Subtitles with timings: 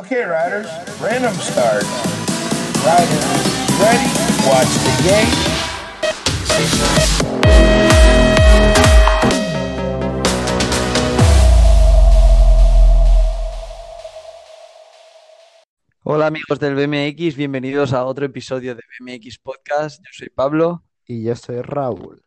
[0.00, 0.66] Okay, riders,
[0.98, 1.84] random start.
[2.86, 3.26] Riders,
[3.76, 4.08] ready?
[4.48, 6.40] Watch the game.
[16.02, 20.00] Hola amigos del BMX, bienvenidos a otro episodio de BMX Podcast.
[20.00, 20.82] Yo soy Pablo.
[21.04, 22.24] Y yo soy Raúl,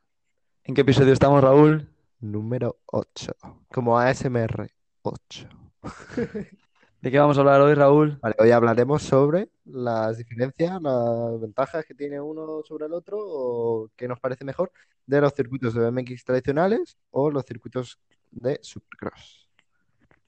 [0.64, 1.90] ¿En qué episodio estamos, Raúl?
[2.20, 3.36] número 8,
[3.72, 4.70] como ASMR
[5.02, 5.50] 8.
[7.04, 8.18] ¿De qué vamos a hablar hoy, Raúl?
[8.22, 13.90] Vale, hoy hablaremos sobre las diferencias, las ventajas que tiene uno sobre el otro o
[13.98, 14.72] qué nos parece mejor
[15.06, 18.00] de los circuitos de BMX tradicionales o los circuitos
[18.32, 19.50] de Supercross.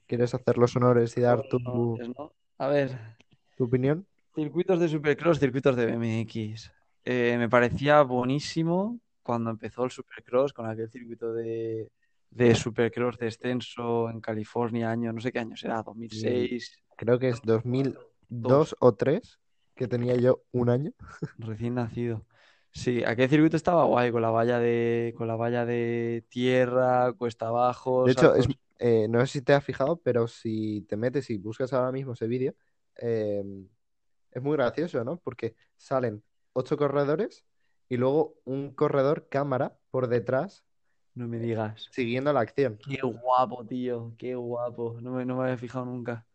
[0.06, 1.98] ¿Quieres hacer los honores y dar tu.
[2.58, 3.16] A ver,
[3.56, 4.06] tu opinión?
[4.34, 6.70] circuitos de Supercross, circuitos de BMX.
[7.06, 11.90] Eh, me parecía buenísimo cuando empezó el Supercross con aquel circuito de,
[12.30, 17.42] de Supercross descenso en California, año, no sé qué año será, 2006, Creo que es
[17.42, 19.38] 2002 o 3,
[19.74, 20.92] que tenía yo un año.
[21.38, 22.24] recién nacido.
[22.70, 27.48] Sí, aquel circuito estaba guay con la valla de, con la valla de tierra, cuesta
[27.48, 28.46] abajo, De hecho, es,
[28.78, 32.12] eh, no sé si te has fijado, pero si te metes y buscas ahora mismo
[32.12, 32.54] ese vídeo,
[32.96, 33.42] eh,
[34.30, 35.18] es muy gracioso, ¿no?
[35.18, 37.44] Porque salen ocho corredores
[37.88, 40.64] y luego un corredor cámara por detrás
[41.16, 41.88] No me digas.
[41.90, 42.78] siguiendo la acción.
[42.78, 44.98] Qué guapo, tío, qué guapo.
[45.00, 46.26] No me, no me había fijado nunca.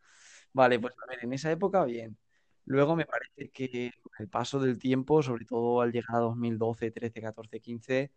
[0.52, 2.18] Vale, pues a ver, en esa época bien.
[2.64, 6.90] Luego me parece que con el paso del tiempo, sobre todo al llegar a 2012,
[6.90, 8.12] 13, 14, 15,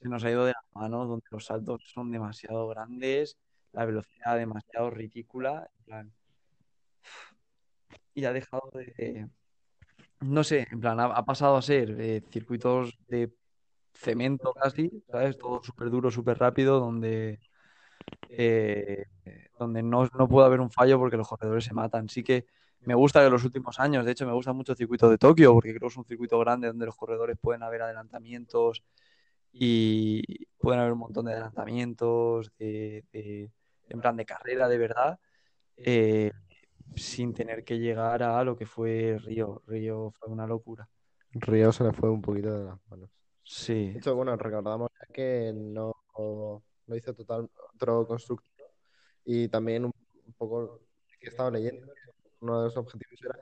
[0.00, 3.36] se nos ha ido de las manos, donde los saltos son demasiado grandes,
[3.72, 6.12] la velocidad demasiado ridícula, en plan,
[8.14, 9.28] y ha dejado de,
[10.20, 13.32] no sé, en plan, ha, ha pasado a ser eh, circuitos de
[13.96, 15.38] cemento casi, ¿sabes?
[15.38, 17.40] Todo súper duro, súper rápido, donde,
[18.28, 19.06] eh,
[19.58, 22.08] donde no, no puede haber un fallo porque los corredores se matan.
[22.08, 22.46] Sí que
[22.82, 25.54] me gusta que los últimos años, de hecho, me gusta mucho el circuito de Tokio,
[25.54, 28.82] porque creo que es un circuito grande donde los corredores pueden haber adelantamientos
[29.52, 33.50] y pueden haber un montón de adelantamientos, de, de-
[33.88, 35.18] en plan de carrera de verdad,
[35.76, 36.32] eh,
[36.96, 39.62] sin tener que llegar a lo que fue Río.
[39.66, 40.88] Río fue una locura.
[41.32, 43.10] Río se le fue un poquito de las manos.
[43.46, 43.92] Sí.
[43.92, 48.66] De hecho, bueno, recordamos que no lo hizo total otro constructor
[49.24, 49.92] y también un,
[50.36, 50.80] poco
[51.20, 51.86] que estaba leyendo,
[52.40, 53.38] uno de los objetivos era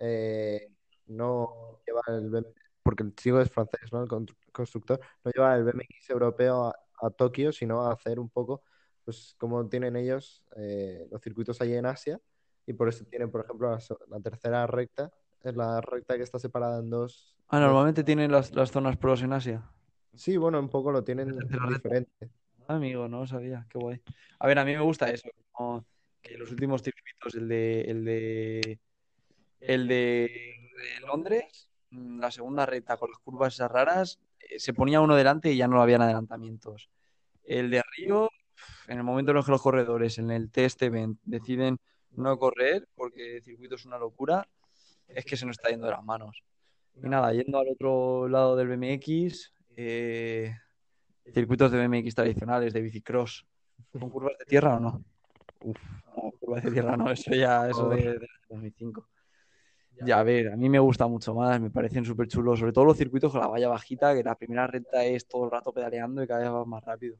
[0.00, 0.68] eh,
[1.06, 4.02] no llevar el BMX, porque el chico es francés, ¿no?
[4.02, 8.62] El con- constructor, no llevar el BMX europeo a, a Tokio, sino hacer un poco,
[9.04, 12.18] pues como tienen ellos eh, los circuitos allí en Asia
[12.66, 13.76] y por eso tienen, por ejemplo,
[14.08, 15.12] la tercera recta,
[15.44, 17.36] es la recta que está separada en dos.
[17.48, 19.62] Ah, dos- normalmente tienen las, las zonas pros en Asia.
[20.14, 21.34] Sí, bueno, un poco lo tienen
[21.68, 22.30] diferente.
[22.68, 24.00] Ah, amigo, no lo sabía, qué guay.
[24.38, 25.84] A ver, a mí me gusta eso, como
[26.20, 28.78] que los últimos circuitos, el de, el de,
[29.60, 29.94] el de,
[30.76, 35.16] de Londres, mm, la segunda recta con las curvas esas raras, eh, se ponía uno
[35.16, 36.90] delante y ya no habían adelantamientos.
[37.44, 38.28] El de Río,
[38.86, 41.78] en el momento en el que los corredores en el test event deciden
[42.12, 44.46] no correr porque el circuito es una locura,
[45.08, 46.42] es que se nos está yendo de las manos.
[46.94, 50.54] Y nada, yendo al otro lado del BMX, eh,
[51.32, 53.46] circuitos de BMX tradicionales, de bicicross,
[53.98, 55.04] ¿con curvas de tierra o no?
[55.60, 55.78] Uf.
[56.06, 59.08] No, curvas de tierra no, eso ya, eso de, de 2005.
[60.04, 62.84] Ya, a ver, a mí me gusta mucho más, me parecen súper chulos, sobre todo
[62.84, 66.22] los circuitos con la valla bajita, que la primera recta es todo el rato pedaleando
[66.22, 67.16] y cada vez vas más rápido.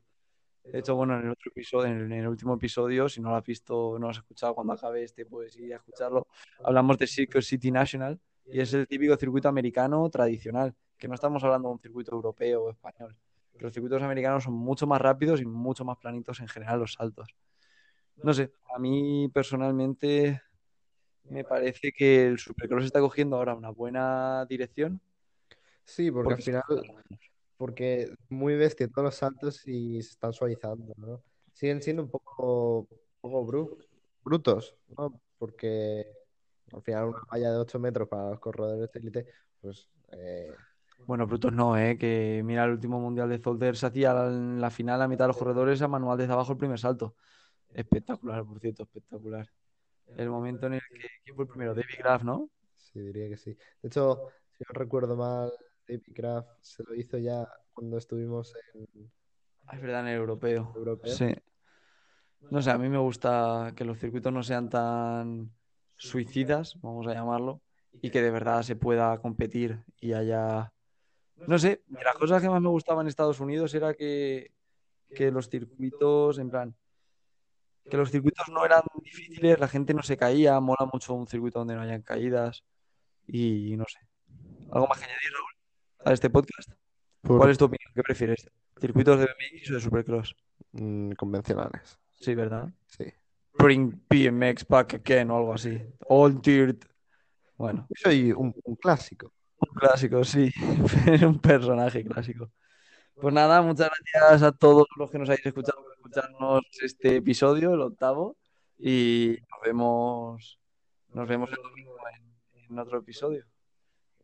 [0.65, 3.45] De hecho, bueno, en el otro episodio, en el, último episodio, si no lo has
[3.45, 6.29] visto, no lo has escuchado cuando acabe este, puedes ir a escucharlo.
[6.63, 11.43] Hablamos de Circuit City National y es el típico circuito americano tradicional, que no estamos
[11.43, 13.17] hablando de un circuito europeo o español.
[13.59, 17.35] Los circuitos americanos son mucho más rápidos y mucho más planitos en general los saltos.
[18.23, 20.43] No sé, a mí personalmente
[21.25, 25.01] me parece que el Supercross está cogiendo ahora una buena dirección.
[25.85, 27.19] Sí, porque porque al final.
[27.63, 31.23] Porque muy bestia todos los saltos y se están suavizando, ¿no?
[31.53, 32.89] Siguen siendo un poco, un
[33.21, 33.87] poco bru-
[34.25, 35.21] brutos, ¿no?
[35.39, 36.07] Porque
[36.73, 39.27] al final una valla de 8 metros para los corredores de élite,
[39.61, 40.51] pues eh,
[41.07, 41.99] Bueno, brutos no, ¿eh?
[41.99, 45.29] Que mira, el último mundial de Zolder se hacía en la final a mitad de
[45.29, 47.17] los corredores a manual desde abajo el primer salto.
[47.75, 49.49] Espectacular, por cierto, espectacular.
[50.17, 51.09] El momento en el que.
[51.25, 51.75] ¿Quién fue el primero?
[51.75, 52.51] David Graf, ¿no?
[52.77, 53.53] sí, diría que sí.
[53.83, 55.53] De hecho, si no recuerdo mal,
[55.93, 59.11] David Kraft se lo hizo ya cuando estuvimos en
[59.67, 60.73] Ah, es verdad, en el europeo.
[60.75, 61.15] europeo.
[61.15, 61.35] Sí.
[62.51, 65.53] No sé, a mí me gusta que los circuitos no sean tan
[65.97, 67.63] suicidas, vamos a llamarlo,
[68.01, 70.73] y que de verdad se pueda competir y haya.
[71.47, 74.53] No sé, de las cosas que más me gustaban en Estados Unidos era que,
[75.15, 76.77] que los circuitos, en plan,
[77.89, 81.61] que los circuitos no eran difíciles, la gente no se caía, mola mucho un circuito
[81.61, 82.65] donde no hayan caídas
[83.27, 84.01] y no sé.
[84.73, 85.62] ¿Algo más que añadir, Raúl,
[86.05, 86.71] a este podcast?
[87.23, 87.93] Por- ¿Cuál es tu opinión?
[87.95, 88.51] ¿Qué prefieres?
[88.81, 90.37] ¿Circuitos de BMX o de Supercross?
[90.73, 91.99] mm, convencionales.
[92.13, 92.69] Sí, ¿verdad?
[92.87, 93.05] Sí.
[93.59, 95.81] Bring BMX back again o algo así.
[96.09, 96.85] All dirt.
[97.57, 99.33] Bueno, Soy un, un clásico.
[99.59, 100.51] un clásico, sí.
[101.27, 102.51] un personaje clásico.
[103.15, 107.75] Pues nada, muchas gracias a todos los que nos habéis escuchado por escucharnos este episodio,
[107.75, 108.37] el octavo,
[108.79, 110.59] y nos vemos,
[111.13, 113.45] nos vemos el domingo en, en otro episodio.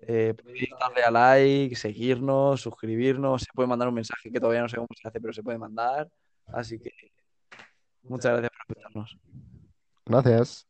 [0.01, 4.69] Eh, podéis darle a like, seguirnos, suscribirnos, se puede mandar un mensaje que todavía no
[4.69, 6.09] sé cómo se hace, pero se puede mandar.
[6.47, 6.93] Así que
[8.03, 9.19] muchas gracias por escucharnos.
[10.07, 10.68] Gracias.